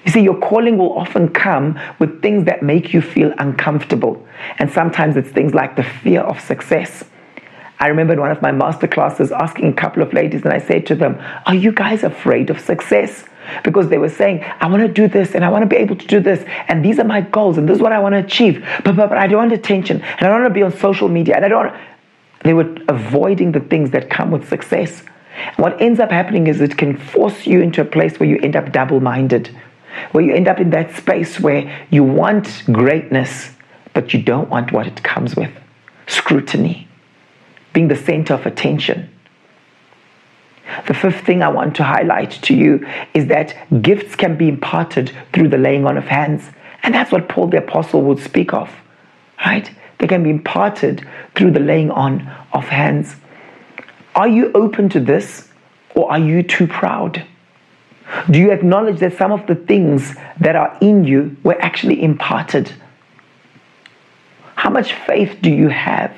[0.06, 4.26] You see, your calling will often come with things that make you feel uncomfortable.
[4.58, 7.04] And sometimes it's things like the fear of success
[7.82, 10.60] I remember in one of my master classes asking a couple of ladies, and I
[10.60, 13.24] said to them, Are you guys afraid of success?
[13.64, 15.96] Because they were saying, I want to do this and I want to be able
[15.96, 18.20] to do this, and these are my goals, and this is what I want to
[18.20, 18.64] achieve.
[18.86, 21.10] But, but, but I don't want attention, and I don't want to be on social
[21.10, 21.76] media, and I don't.
[22.44, 25.02] They were avoiding the things that come with success.
[25.56, 28.56] What ends up happening is it can force you into a place where you end
[28.56, 29.50] up double minded,
[30.12, 33.50] where you end up in that space where you want greatness,
[33.96, 35.52] but you don't want what it comes with
[36.06, 36.88] scrutiny
[37.74, 39.10] being the center of attention.
[40.88, 45.12] The fifth thing I want to highlight to you is that gifts can be imparted
[45.34, 46.50] through the laying on of hands.
[46.84, 48.72] And that's what Paul the Apostle would speak of,
[49.46, 49.70] right?
[49.98, 53.16] They can be imparted through the laying on of hands.
[54.16, 55.48] Are you open to this
[55.96, 57.26] or are you too proud?
[58.30, 62.72] Do you acknowledge that some of the things that are in you were actually imparted?
[64.56, 66.16] How much faith do you have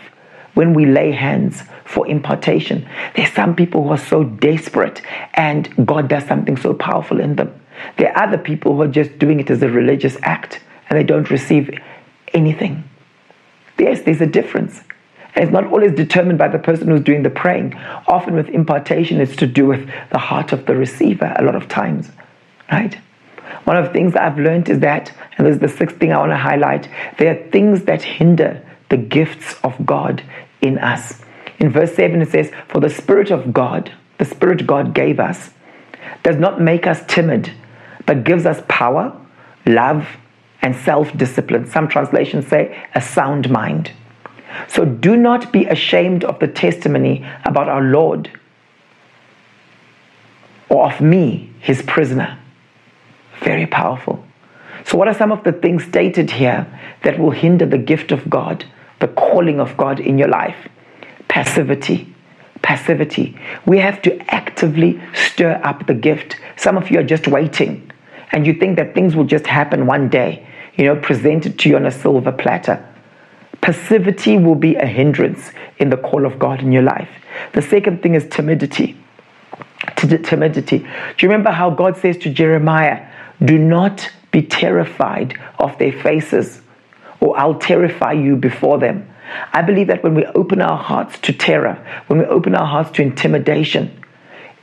[0.54, 2.88] when we lay hands for impartation.
[3.16, 5.02] There's some people who are so desperate
[5.34, 7.60] and God does something so powerful in them.
[7.98, 11.04] There are other people who are just doing it as a religious act and they
[11.04, 11.70] don't receive
[12.34, 12.84] anything.
[13.78, 14.82] Yes, there's a difference.
[15.36, 17.74] And it's not always determined by the person who's doing the praying.
[18.08, 21.68] Often with impartation, it's to do with the heart of the receiver a lot of
[21.68, 22.12] times,
[22.72, 22.96] right?
[23.64, 26.14] One of the things that I've learned is that, and this is the sixth thing
[26.14, 26.88] I want to highlight,
[27.18, 30.24] there are things that hinder the gifts of God
[30.64, 31.22] in us.
[31.60, 35.52] In verse 7, it says, For the Spirit of God, the Spirit God gave us,
[36.24, 37.52] does not make us timid,
[38.06, 39.16] but gives us power,
[39.66, 40.08] love,
[40.62, 41.68] and self discipline.
[41.70, 43.92] Some translations say a sound mind.
[44.68, 48.30] So do not be ashamed of the testimony about our Lord
[50.70, 52.40] or of me, his prisoner.
[53.42, 54.24] Very powerful.
[54.86, 56.68] So, what are some of the things stated here
[57.04, 58.66] that will hinder the gift of God,
[59.04, 60.70] the calling of God in your life?
[61.28, 62.08] Passivity.
[62.62, 63.38] Passivity.
[63.66, 66.38] We have to actively stir up the gift.
[66.56, 67.92] Some of you are just waiting
[68.32, 71.76] and you think that things will just happen one day, you know, presented to you
[71.76, 72.84] on a silver platter.
[73.62, 77.10] Passivity will be a hindrance in the call of God in your life.
[77.54, 78.98] The second thing is timidity.
[79.98, 80.80] Timidity.
[80.80, 80.86] Do
[81.20, 83.06] you remember how God says to Jeremiah,
[83.44, 86.63] Do not be terrified of their faces,
[87.24, 89.10] or I'll terrify you before them.
[89.54, 91.76] I believe that when we open our hearts to terror,
[92.08, 94.04] when we open our hearts to intimidation,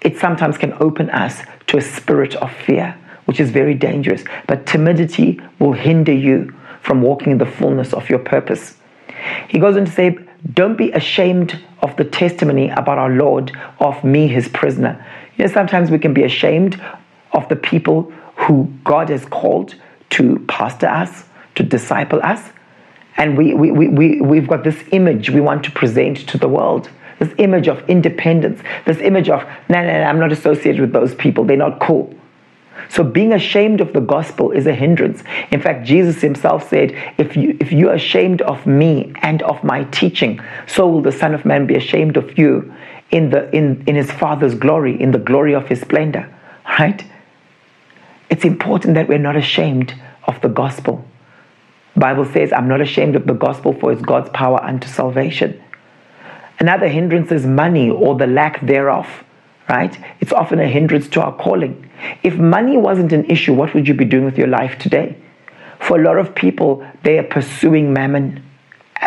[0.03, 2.95] it sometimes can open us to a spirit of fear,
[3.25, 4.25] which is very dangerous.
[4.47, 8.77] But timidity will hinder you from walking in the fullness of your purpose.
[9.49, 10.19] He goes on to say,
[10.53, 15.03] Don't be ashamed of the testimony about our Lord, of me, his prisoner.
[15.37, 16.79] You know, sometimes we can be ashamed
[17.33, 19.75] of the people who God has called
[20.11, 21.25] to pastor us,
[21.61, 22.43] to disciple us.
[23.17, 26.49] And we, we, we, we, we've got this image we want to present to the
[26.49, 30.93] world this image of independence, this image of, no, no, no, I'm not associated with
[30.93, 32.15] those people, they're not cool.
[32.89, 35.23] So being ashamed of the gospel is a hindrance.
[35.51, 39.85] In fact, Jesus himself said, if you if you're ashamed of me and of my
[39.85, 42.75] teaching, so will the Son of Man be ashamed of you
[43.11, 46.35] in the in, in his father's glory, in the glory of his splendor.
[46.79, 47.05] Right?
[48.31, 49.95] It's important that we're not ashamed
[50.25, 51.05] of the gospel.
[51.97, 55.61] Bible says, I'm not ashamed of the gospel, for it's God's power unto salvation.
[56.59, 59.25] Another hindrance is money or the lack thereof
[59.71, 59.97] right?
[60.19, 61.89] It's often a hindrance to our calling.
[62.25, 65.17] If money wasn't an issue, what would you be doing with your life today?
[65.79, 68.45] For a lot of people, they are pursuing mammon.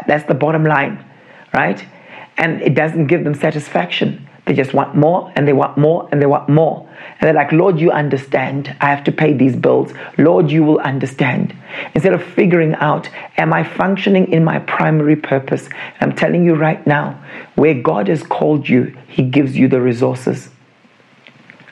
[0.08, 1.04] That's the bottom line,
[1.54, 1.86] right?
[2.38, 4.28] And it doesn't give them satisfaction.
[4.46, 6.88] They just want more and they want more and they want more.
[7.20, 8.76] And they're like, Lord, you understand.
[8.82, 9.94] I have to pay these bills.
[10.18, 11.56] Lord, you will understand.
[11.96, 15.70] Instead of figuring out, am I functioning in my primary purpose?
[16.02, 17.24] I'm telling you right now,
[17.56, 20.50] where God has called you, He gives you the resources.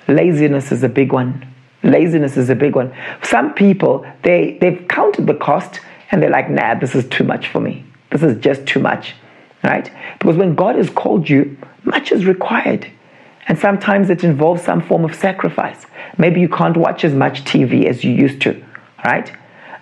[0.07, 1.47] Laziness is a big one.
[1.83, 2.93] Laziness is a big one.
[3.23, 5.81] Some people, they, they've counted the cost
[6.11, 7.85] and they're like, nah, this is too much for me.
[8.11, 9.15] This is just too much,
[9.63, 9.89] right?
[10.19, 12.91] Because when God has called you, much is required.
[13.47, 15.85] And sometimes it involves some form of sacrifice.
[16.17, 18.63] Maybe you can't watch as much TV as you used to,
[19.03, 19.31] right?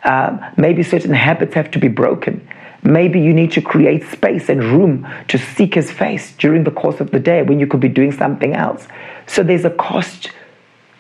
[0.04, 2.48] Um, maybe certain habits have to be broken.
[2.84, 7.02] Maybe you need to create space and room to seek His face during the course
[7.02, 8.88] of the day when you could be doing something else.
[9.28, 10.32] So there's a cost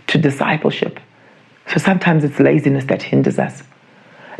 [0.08, 1.00] to discipleship.
[1.68, 3.64] So sometimes it's laziness that hinders us.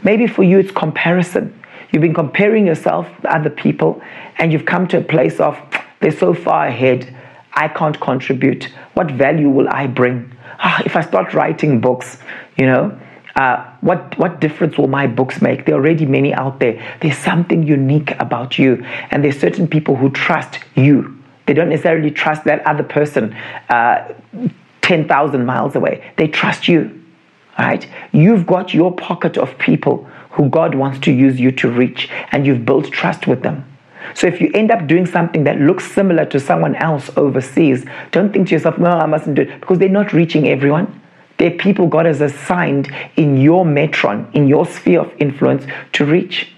[0.04, 1.58] Maybe for you it's comparison.
[1.92, 4.02] You've been comparing yourself to other people
[4.38, 5.58] and you've come to a place of
[6.00, 7.16] they're so far ahead.
[7.54, 8.66] I can't contribute.
[8.94, 10.32] What value will I bring?
[10.60, 12.18] Ah, if I start writing books,
[12.58, 12.98] you know,
[13.36, 15.66] uh, what what difference will my books make?
[15.66, 16.82] There are already many out there.
[17.02, 21.18] There's something unique about you, and there's certain people who trust you.
[21.46, 23.34] They don't necessarily trust that other person
[23.70, 24.14] uh,
[24.82, 26.12] ten thousand miles away.
[26.18, 26.96] They trust you.
[27.58, 27.88] Right?
[28.14, 32.46] You've got your pocket of people who God wants to use you to reach, and
[32.46, 33.69] you've built trust with them.
[34.14, 38.34] So if you end up doing something that looks similar to someone else overseas, don't
[38.34, 41.02] think to yourself, no, I mustn't do it, because they're not reaching everyone.
[41.38, 46.54] They're people God has assigned in your metron, in your sphere of influence to reach.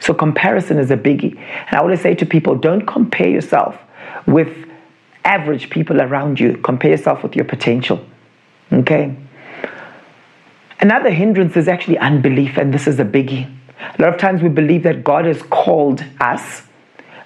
[0.00, 1.36] So comparison is a biggie.
[1.36, 3.76] And I always say to people, don't compare yourself
[4.26, 4.68] with
[5.24, 6.56] average people around you.
[6.58, 8.04] Compare yourself with your potential.
[8.72, 9.16] Okay?
[10.80, 13.57] Another hindrance is actually unbelief, and this is a biggie.
[13.80, 16.62] A lot of times we believe that God has called us,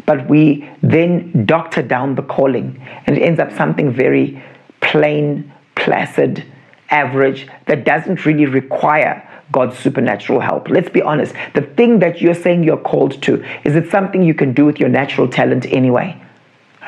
[0.06, 4.42] but we then doctor down the calling, and it ends up something very
[4.80, 6.44] plain, placid,
[6.90, 10.68] average that doesn't really require God's supernatural help.
[10.68, 11.34] Let's be honest.
[11.54, 14.78] The thing that you're saying you're called to, is it something you can do with
[14.78, 16.20] your natural talent anyway?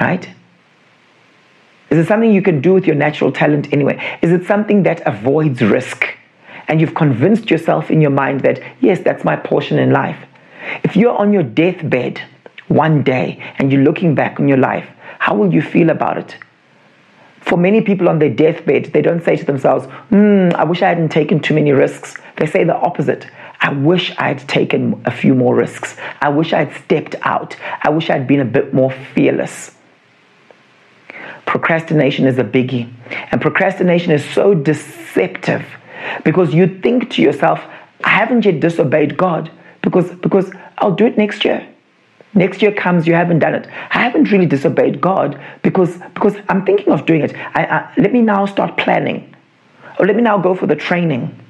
[0.00, 0.29] Right?
[1.90, 4.18] Is it something you can do with your natural talent anyway?
[4.20, 6.13] Is it something that avoids risk?
[6.68, 10.18] And you've convinced yourself in your mind that, yes, that's my portion in life.
[10.83, 12.22] If you're on your deathbed
[12.68, 16.37] one day and you're looking back on your life, how will you feel about it?
[17.40, 20.88] For many people on their deathbed, they don't say to themselves, hmm, I wish I
[20.88, 22.17] hadn't taken too many risks.
[22.37, 23.27] They say the opposite.
[23.60, 25.96] I wish I'd taken a few more risks.
[26.21, 27.56] I wish I'd stepped out.
[27.83, 29.73] I wish I'd been a bit more fearless.
[31.46, 32.90] Procrastination is a biggie.
[33.31, 35.65] And procrastination is so deceptive
[36.25, 37.61] Because you think to yourself,
[38.05, 39.50] I haven't yet disobeyed God
[39.83, 41.67] because, because I'll do it next year.
[42.35, 43.69] Next year comes, you haven't done it.
[43.90, 47.35] I haven't really disobeyed God because, because I'm thinking of doing it.
[47.37, 49.35] I, I, let me now start planning.
[49.98, 51.40] Or let me now go for the training.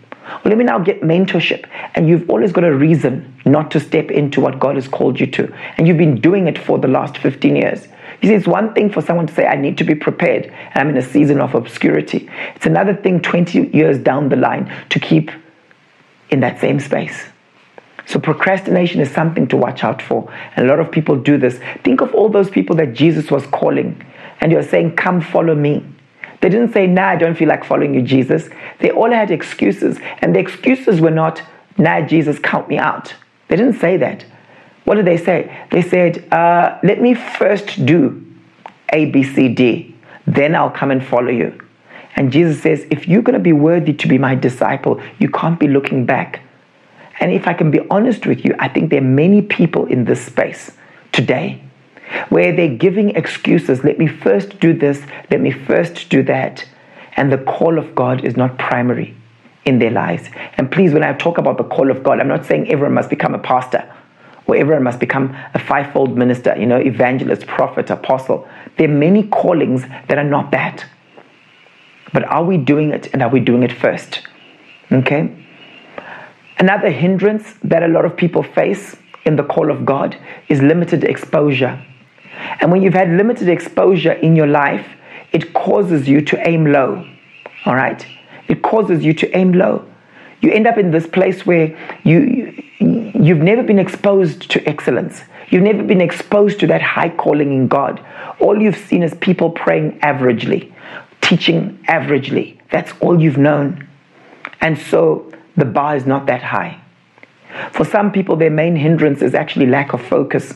[0.44, 1.66] Or let me now get mentorship.
[1.94, 5.26] And you've always got a reason not to step into what God has called you
[5.28, 5.54] to.
[5.78, 7.88] And you've been doing it for the last 15 years.
[8.24, 10.50] You see, it's one thing for someone to say, I need to be prepared.
[10.74, 12.26] I'm in a season of obscurity.
[12.56, 15.30] It's another thing 20 years down the line to keep
[16.30, 17.26] in that same space.
[18.06, 20.32] So procrastination is something to watch out for.
[20.56, 21.60] And a lot of people do this.
[21.82, 24.02] Think of all those people that Jesus was calling
[24.40, 25.84] and you're saying, Come follow me.
[26.40, 28.48] They didn't say, Nah, I don't feel like following you, Jesus.
[28.78, 29.98] They all had excuses.
[30.22, 31.42] And the excuses were not,
[31.76, 33.12] Nah, Jesus, count me out.
[33.48, 34.24] They didn't say that.
[34.84, 35.66] What did they say?
[35.70, 38.24] They said, uh, Let me first do
[38.92, 39.94] A, B, C, D.
[40.26, 41.58] Then I'll come and follow you.
[42.16, 45.58] And Jesus says, If you're going to be worthy to be my disciple, you can't
[45.58, 46.40] be looking back.
[47.20, 50.04] And if I can be honest with you, I think there are many people in
[50.04, 50.72] this space
[51.12, 51.62] today
[52.28, 53.84] where they're giving excuses.
[53.84, 56.66] Let me first do this, let me first do that.
[57.16, 59.16] And the call of God is not primary
[59.64, 60.28] in their lives.
[60.58, 63.08] And please, when I talk about the call of God, I'm not saying everyone must
[63.08, 63.90] become a pastor
[64.46, 68.48] or everyone must become a fivefold minister, you know, evangelist, prophet, apostle.
[68.76, 70.84] There are many callings that are not that.
[72.12, 74.26] But are we doing it and are we doing it first?
[74.92, 75.34] Okay?
[76.58, 80.16] Another hindrance that a lot of people face in the call of God
[80.48, 81.82] is limited exposure.
[82.60, 84.86] And when you've had limited exposure in your life,
[85.32, 87.04] it causes you to aim low.
[87.66, 88.06] All right?
[88.48, 89.84] It causes you to aim low.
[90.40, 95.22] You end up in this place where you you've never been exposed to excellence.
[95.48, 98.04] You've never been exposed to that high calling in God.
[98.40, 100.72] All you've seen is people praying averagely,
[101.20, 102.58] teaching averagely.
[102.70, 103.86] That's all you've known.
[104.60, 106.80] And so the bar is not that high.
[107.72, 110.54] For some people, their main hindrance is actually lack of focus.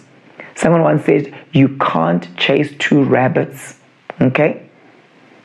[0.57, 3.79] Someone once said, You can't chase two rabbits.
[4.21, 4.69] Okay?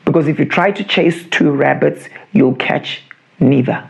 [0.04, 3.02] Because if you try to chase two rabbits, you'll catch
[3.38, 3.88] neither.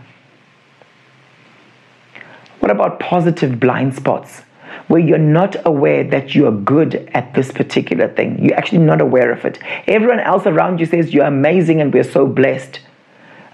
[2.64, 4.40] What about positive blind spots?
[4.88, 8.42] Where you're not aware that you're good at this particular thing.
[8.42, 9.58] You're actually not aware of it.
[9.86, 12.80] Everyone else around you says you're amazing and we're so blessed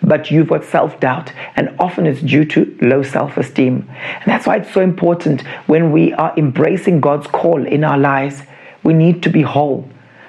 [0.00, 3.90] but you've got self doubt, and often it's due to low self esteem.
[3.90, 8.42] And that's why it's so important when we are embracing God's call in our lives,
[8.84, 9.88] we need to be whole.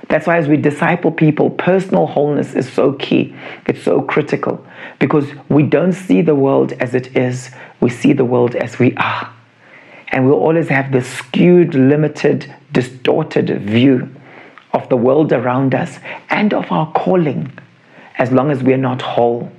[0.09, 3.33] That's why, as we disciple people, personal wholeness is so key.
[3.65, 4.65] It's so critical
[4.99, 7.51] because we don't see the world as it is,
[7.81, 9.33] we see the world as we are.
[10.09, 14.13] And we'll always have this skewed, limited, distorted view
[14.73, 17.51] of the world around us and of our calling
[18.17, 19.51] as long as we're not whole.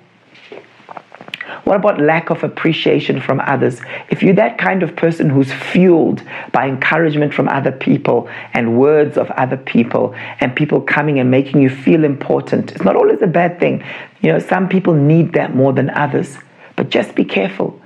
[1.65, 3.81] What about lack of appreciation from others?
[4.11, 9.17] If you're that kind of person who's fueled by encouragement from other people and words
[9.17, 13.27] of other people and people coming and making you feel important, it's not always a
[13.27, 13.85] bad thing.
[14.23, 16.37] You know, some people need that more than others.
[16.77, 17.82] But just be careful.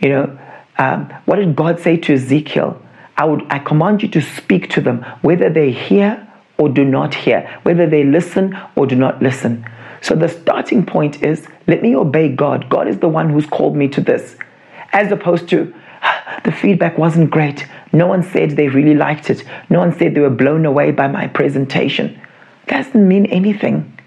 [0.00, 0.38] You know,
[0.78, 2.80] um, what did God say to Ezekiel?
[3.16, 6.26] I would I command you to speak to them, whether they hear
[6.56, 9.64] or do not hear, whether they listen or do not listen.
[10.00, 12.68] So the starting point is let me obey God.
[12.70, 14.36] God is the one who's called me to this.
[14.92, 15.74] As opposed to
[16.44, 17.66] the feedback wasn't great.
[17.92, 19.44] No one said they really liked it.
[19.68, 22.18] No one said they were blown away by my presentation.
[22.68, 23.99] That doesn't mean anything.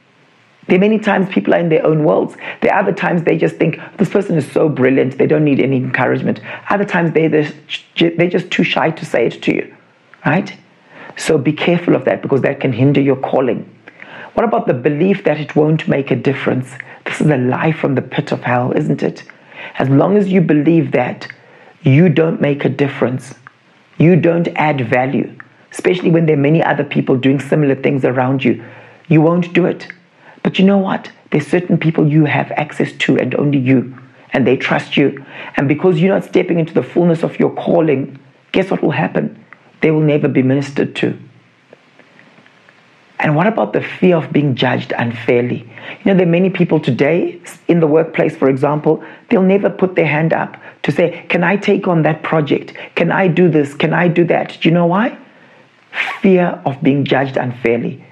[0.67, 2.35] There are many times people are in their own worlds.
[2.61, 5.59] There are other times they just think this person is so brilliant, they don't need
[5.59, 6.39] any encouragement.
[6.69, 7.51] Other times they, they're,
[7.97, 9.75] they're just too shy to say it to you,
[10.25, 10.55] right?
[11.17, 13.69] So be careful of that because that can hinder your calling.
[14.33, 16.71] What about the belief that it won't make a difference?
[17.05, 19.23] This is a lie from the pit of hell, isn't it?
[19.77, 21.27] As long as you believe that
[21.83, 23.35] you don't make a difference,
[23.97, 25.37] you don't add value,
[25.71, 28.63] especially when there are many other people doing similar things around you,
[29.07, 29.87] you won't do it.
[30.43, 31.11] But you know what?
[31.31, 33.97] There's certain people you have access to and only you,
[34.33, 35.25] and they trust you.
[35.55, 38.19] And because you're not stepping into the fullness of your calling,
[38.51, 39.43] guess what will happen?
[39.81, 41.17] They will never be ministered to.
[43.23, 45.59] And what about the fear of being judged unfairly?
[45.59, 49.95] You know, there are many people today in the workplace, for example, they'll never put
[49.95, 52.73] their hand up to say, Can I take on that project?
[52.95, 53.73] Can I do this?
[53.75, 54.57] Can I do that?
[54.59, 55.17] Do you know why?
[56.21, 58.03] Fear of being judged unfairly,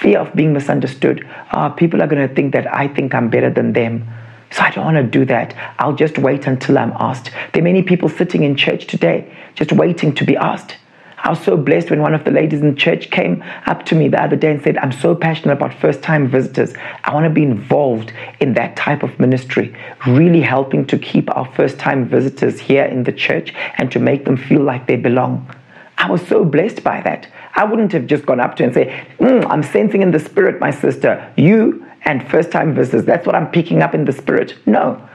[0.00, 1.26] fear of being misunderstood.
[1.50, 4.08] Uh, people are going to think that I think I'm better than them.
[4.52, 5.54] So I don't want to do that.
[5.78, 7.30] I'll just wait until I'm asked.
[7.52, 10.76] There are many people sitting in church today just waiting to be asked.
[11.22, 14.08] I was so blessed when one of the ladies in church came up to me
[14.08, 16.72] the other day and said, I'm so passionate about first time visitors.
[17.04, 19.74] I want to be involved in that type of ministry,
[20.06, 24.24] really helping to keep our first time visitors here in the church and to make
[24.24, 25.54] them feel like they belong.
[25.98, 27.28] I was so blessed by that.
[27.54, 30.60] I wouldn't have just gone up to and say, mm, I'm sensing in the spirit,
[30.60, 33.04] my sister, you and first time visitors.
[33.04, 34.56] That's what I'm picking up in the spirit.
[34.66, 35.06] No.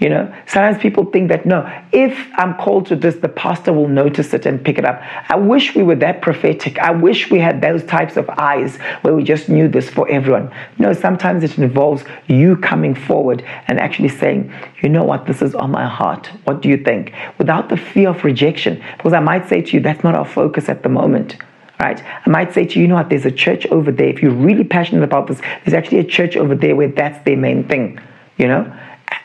[0.00, 3.86] You know, sometimes people think that no, if I'm called to this, the pastor will
[3.86, 5.02] notice it and pick it up.
[5.28, 6.78] I wish we were that prophetic.
[6.78, 10.50] I wish we had those types of eyes where we just knew this for everyone.
[10.78, 15.54] No, sometimes it involves you coming forward and actually saying, you know what, this is
[15.54, 16.28] on my heart.
[16.44, 17.12] What do you think?
[17.36, 18.82] Without the fear of rejection.
[18.96, 21.36] Because I might say to you, that's not our focus at the moment
[21.80, 22.02] right?
[22.04, 24.08] I might say to you, you know what, there's a church over there.
[24.08, 27.36] If you're really passionate about this, there's actually a church over there where that's their
[27.36, 27.98] main thing,
[28.36, 28.72] you know?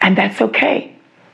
[0.01, 0.93] And that's okay.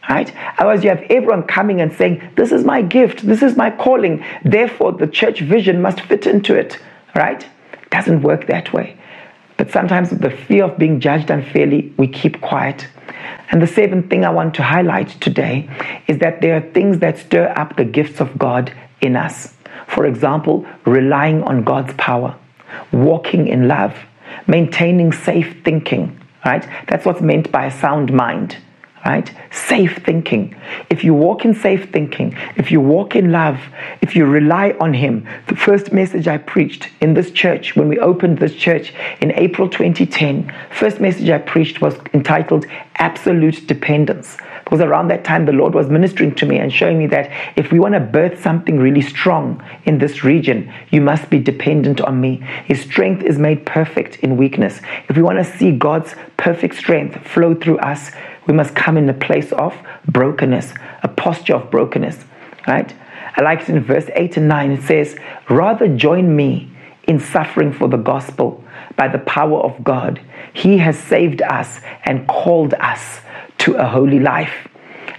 [0.10, 0.34] Right?
[0.58, 4.26] Otherwise, you have everyone coming and saying, This is my gift, this is my calling,
[4.44, 6.80] therefore the church vision must fit into it.
[7.16, 7.44] Right?
[7.74, 8.98] It doesn't work that way.
[9.58, 12.88] But sometimes, with the fear of being judged unfairly, we keep quiet.
[13.52, 15.70] And the seventh thing I want to highlight today
[16.08, 19.54] is that there are things that stir up the gifts of God in us.
[19.94, 22.36] For example, relying on God's power,
[22.92, 23.94] walking in love,
[24.48, 26.66] maintaining safe thinking, right?
[26.88, 28.58] That's what's meant by a sound mind,
[29.06, 29.32] right?
[29.52, 30.56] Safe thinking.
[30.90, 33.60] If you walk in safe thinking, if you walk in love,
[34.02, 38.00] if you rely on Him, the first message I preached in this church when we
[38.00, 44.38] opened this church in April 2010, first message I preached was entitled Absolute Dependence.
[44.64, 47.72] Because around that time, the Lord was ministering to me and showing me that if
[47.72, 52.22] we want to birth something really strong in this region, you must be dependent on
[52.22, 52.38] me.
[52.66, 54.80] His strength is made perfect in weakness.
[55.10, 58.12] If we want to see God's perfect strength flow through us,
[58.48, 59.76] we must come in a place of
[60.08, 60.74] brokenness,
[61.04, 62.26] a posture of brokenness,
[62.68, 62.94] right?
[63.36, 64.72] I like it in verse 8 and 9.
[64.72, 65.16] It says,
[65.50, 66.70] Rather join me
[67.04, 68.64] in suffering for the gospel
[68.96, 70.22] by the power of God.
[70.54, 73.22] He has saved us and called us
[73.60, 74.68] to a holy life.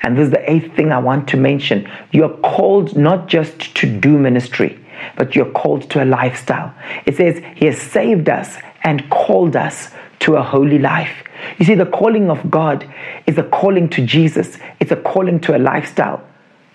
[0.03, 1.89] And this is the eighth thing I want to mention.
[2.11, 4.79] You're called not just to do ministry,
[5.16, 6.75] but you're called to a lifestyle.
[7.07, 11.23] It says, He has saved us and called us to a holy life.
[11.59, 12.89] You see, the calling of God
[13.27, 16.23] is a calling to Jesus, it's a calling to a lifestyle.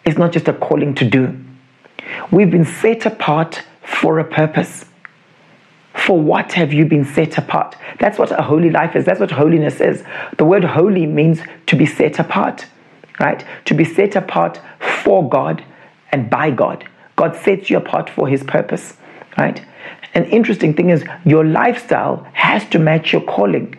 [0.05, 1.37] It's not just a calling to do.
[2.31, 4.85] We've been set apart for a purpose.
[5.93, 7.75] For what have you been set apart?
[7.99, 9.03] That's what a holy life is.
[9.03, 10.03] That's what holiness is.
[10.37, 12.67] The word holy means to be set apart,
[13.19, 13.43] right?
[13.65, 15.63] To be set apart for God
[16.11, 16.87] and by God.
[17.15, 18.95] God sets you apart for his purpose,
[19.37, 19.65] right?
[20.13, 23.75] An interesting thing is your lifestyle has to match your calling.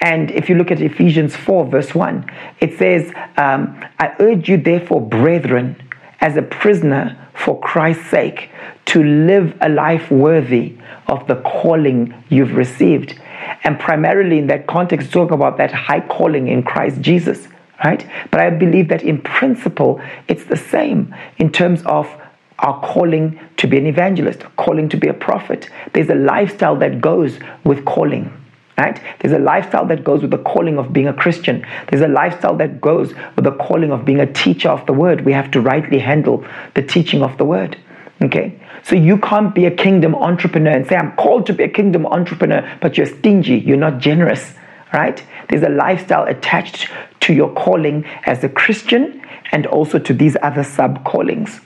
[0.00, 2.30] And if you look at Ephesians 4, verse 1,
[2.60, 5.82] it says, um, I urge you, therefore, brethren,
[6.20, 8.50] as a prisoner for Christ's sake,
[8.86, 10.76] to live a life worthy
[11.06, 13.18] of the calling you've received.
[13.64, 17.48] And primarily in that context, talk about that high calling in Christ Jesus,
[17.84, 18.06] right?
[18.30, 22.06] But I believe that in principle, it's the same in terms of
[22.58, 25.68] our calling to be an evangelist, calling to be a prophet.
[25.92, 28.32] There's a lifestyle that goes with calling.
[28.78, 29.00] Right?
[29.20, 31.66] There's a lifestyle that goes with the calling of being a Christian.
[31.88, 35.22] There's a lifestyle that goes with the calling of being a teacher of the word.
[35.22, 36.44] We have to rightly handle
[36.74, 37.78] the teaching of the word.
[38.20, 38.60] Okay?
[38.82, 42.06] So you can't be a kingdom entrepreneur and say, I'm called to be a kingdom
[42.06, 44.54] entrepreneur, but you're stingy, you're not generous,
[44.92, 45.22] right?
[45.48, 46.88] There's a lifestyle attached
[47.20, 51.60] to your calling as a Christian and also to these other sub callings.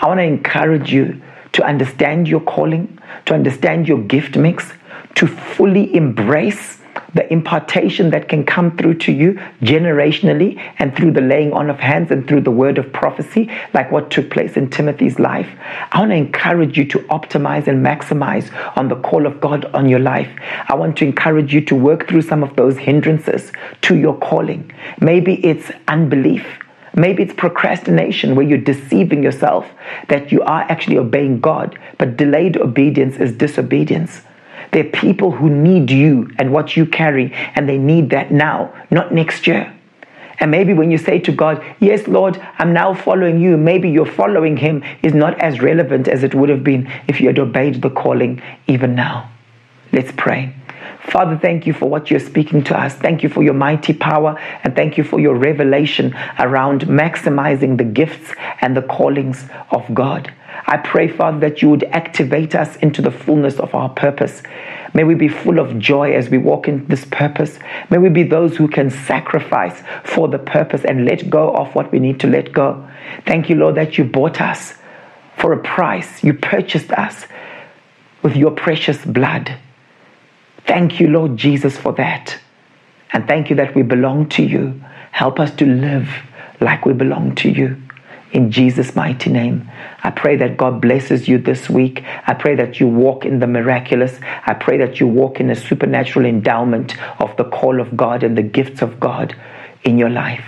[0.00, 1.20] I want to encourage you
[1.52, 4.72] to understand your calling, to understand your gift mix,
[5.16, 6.80] to fully embrace
[7.14, 11.78] the impartation that can come through to you generationally and through the laying on of
[11.78, 15.48] hands and through the word of prophecy, like what took place in Timothy's life.
[15.92, 19.88] I want to encourage you to optimize and maximize on the call of God on
[19.88, 20.30] your life.
[20.68, 23.52] I want to encourage you to work through some of those hindrances
[23.82, 24.72] to your calling.
[25.00, 26.46] Maybe it's unbelief.
[26.94, 29.66] Maybe it's procrastination where you're deceiving yourself
[30.08, 34.22] that you are actually obeying God, but delayed obedience is disobedience.
[34.72, 38.72] There are people who need you and what you carry, and they need that now,
[38.90, 39.72] not next year.
[40.38, 44.06] And maybe when you say to God, Yes, Lord, I'm now following you, maybe your
[44.06, 47.82] following Him is not as relevant as it would have been if you had obeyed
[47.82, 49.30] the calling even now.
[49.92, 50.54] Let's pray.
[51.08, 52.94] Father, thank you for what you're speaking to us.
[52.94, 57.84] Thank you for your mighty power and thank you for your revelation around maximizing the
[57.84, 60.32] gifts and the callings of God.
[60.66, 64.42] I pray, Father, that you would activate us into the fullness of our purpose.
[64.92, 67.58] May we be full of joy as we walk in this purpose.
[67.88, 71.90] May we be those who can sacrifice for the purpose and let go of what
[71.90, 72.86] we need to let go.
[73.26, 74.74] Thank you, Lord, that you bought us
[75.38, 76.22] for a price.
[76.22, 77.26] You purchased us
[78.22, 79.56] with your precious blood.
[80.70, 82.38] Thank you, Lord Jesus, for that.
[83.12, 84.80] And thank you that we belong to you.
[85.10, 86.08] Help us to live
[86.60, 87.76] like we belong to you.
[88.30, 89.68] In Jesus' mighty name,
[90.04, 92.04] I pray that God blesses you this week.
[92.24, 94.20] I pray that you walk in the miraculous.
[94.46, 98.38] I pray that you walk in a supernatural endowment of the call of God and
[98.38, 99.34] the gifts of God
[99.82, 100.44] in your life.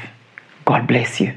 [0.65, 1.35] God bless you.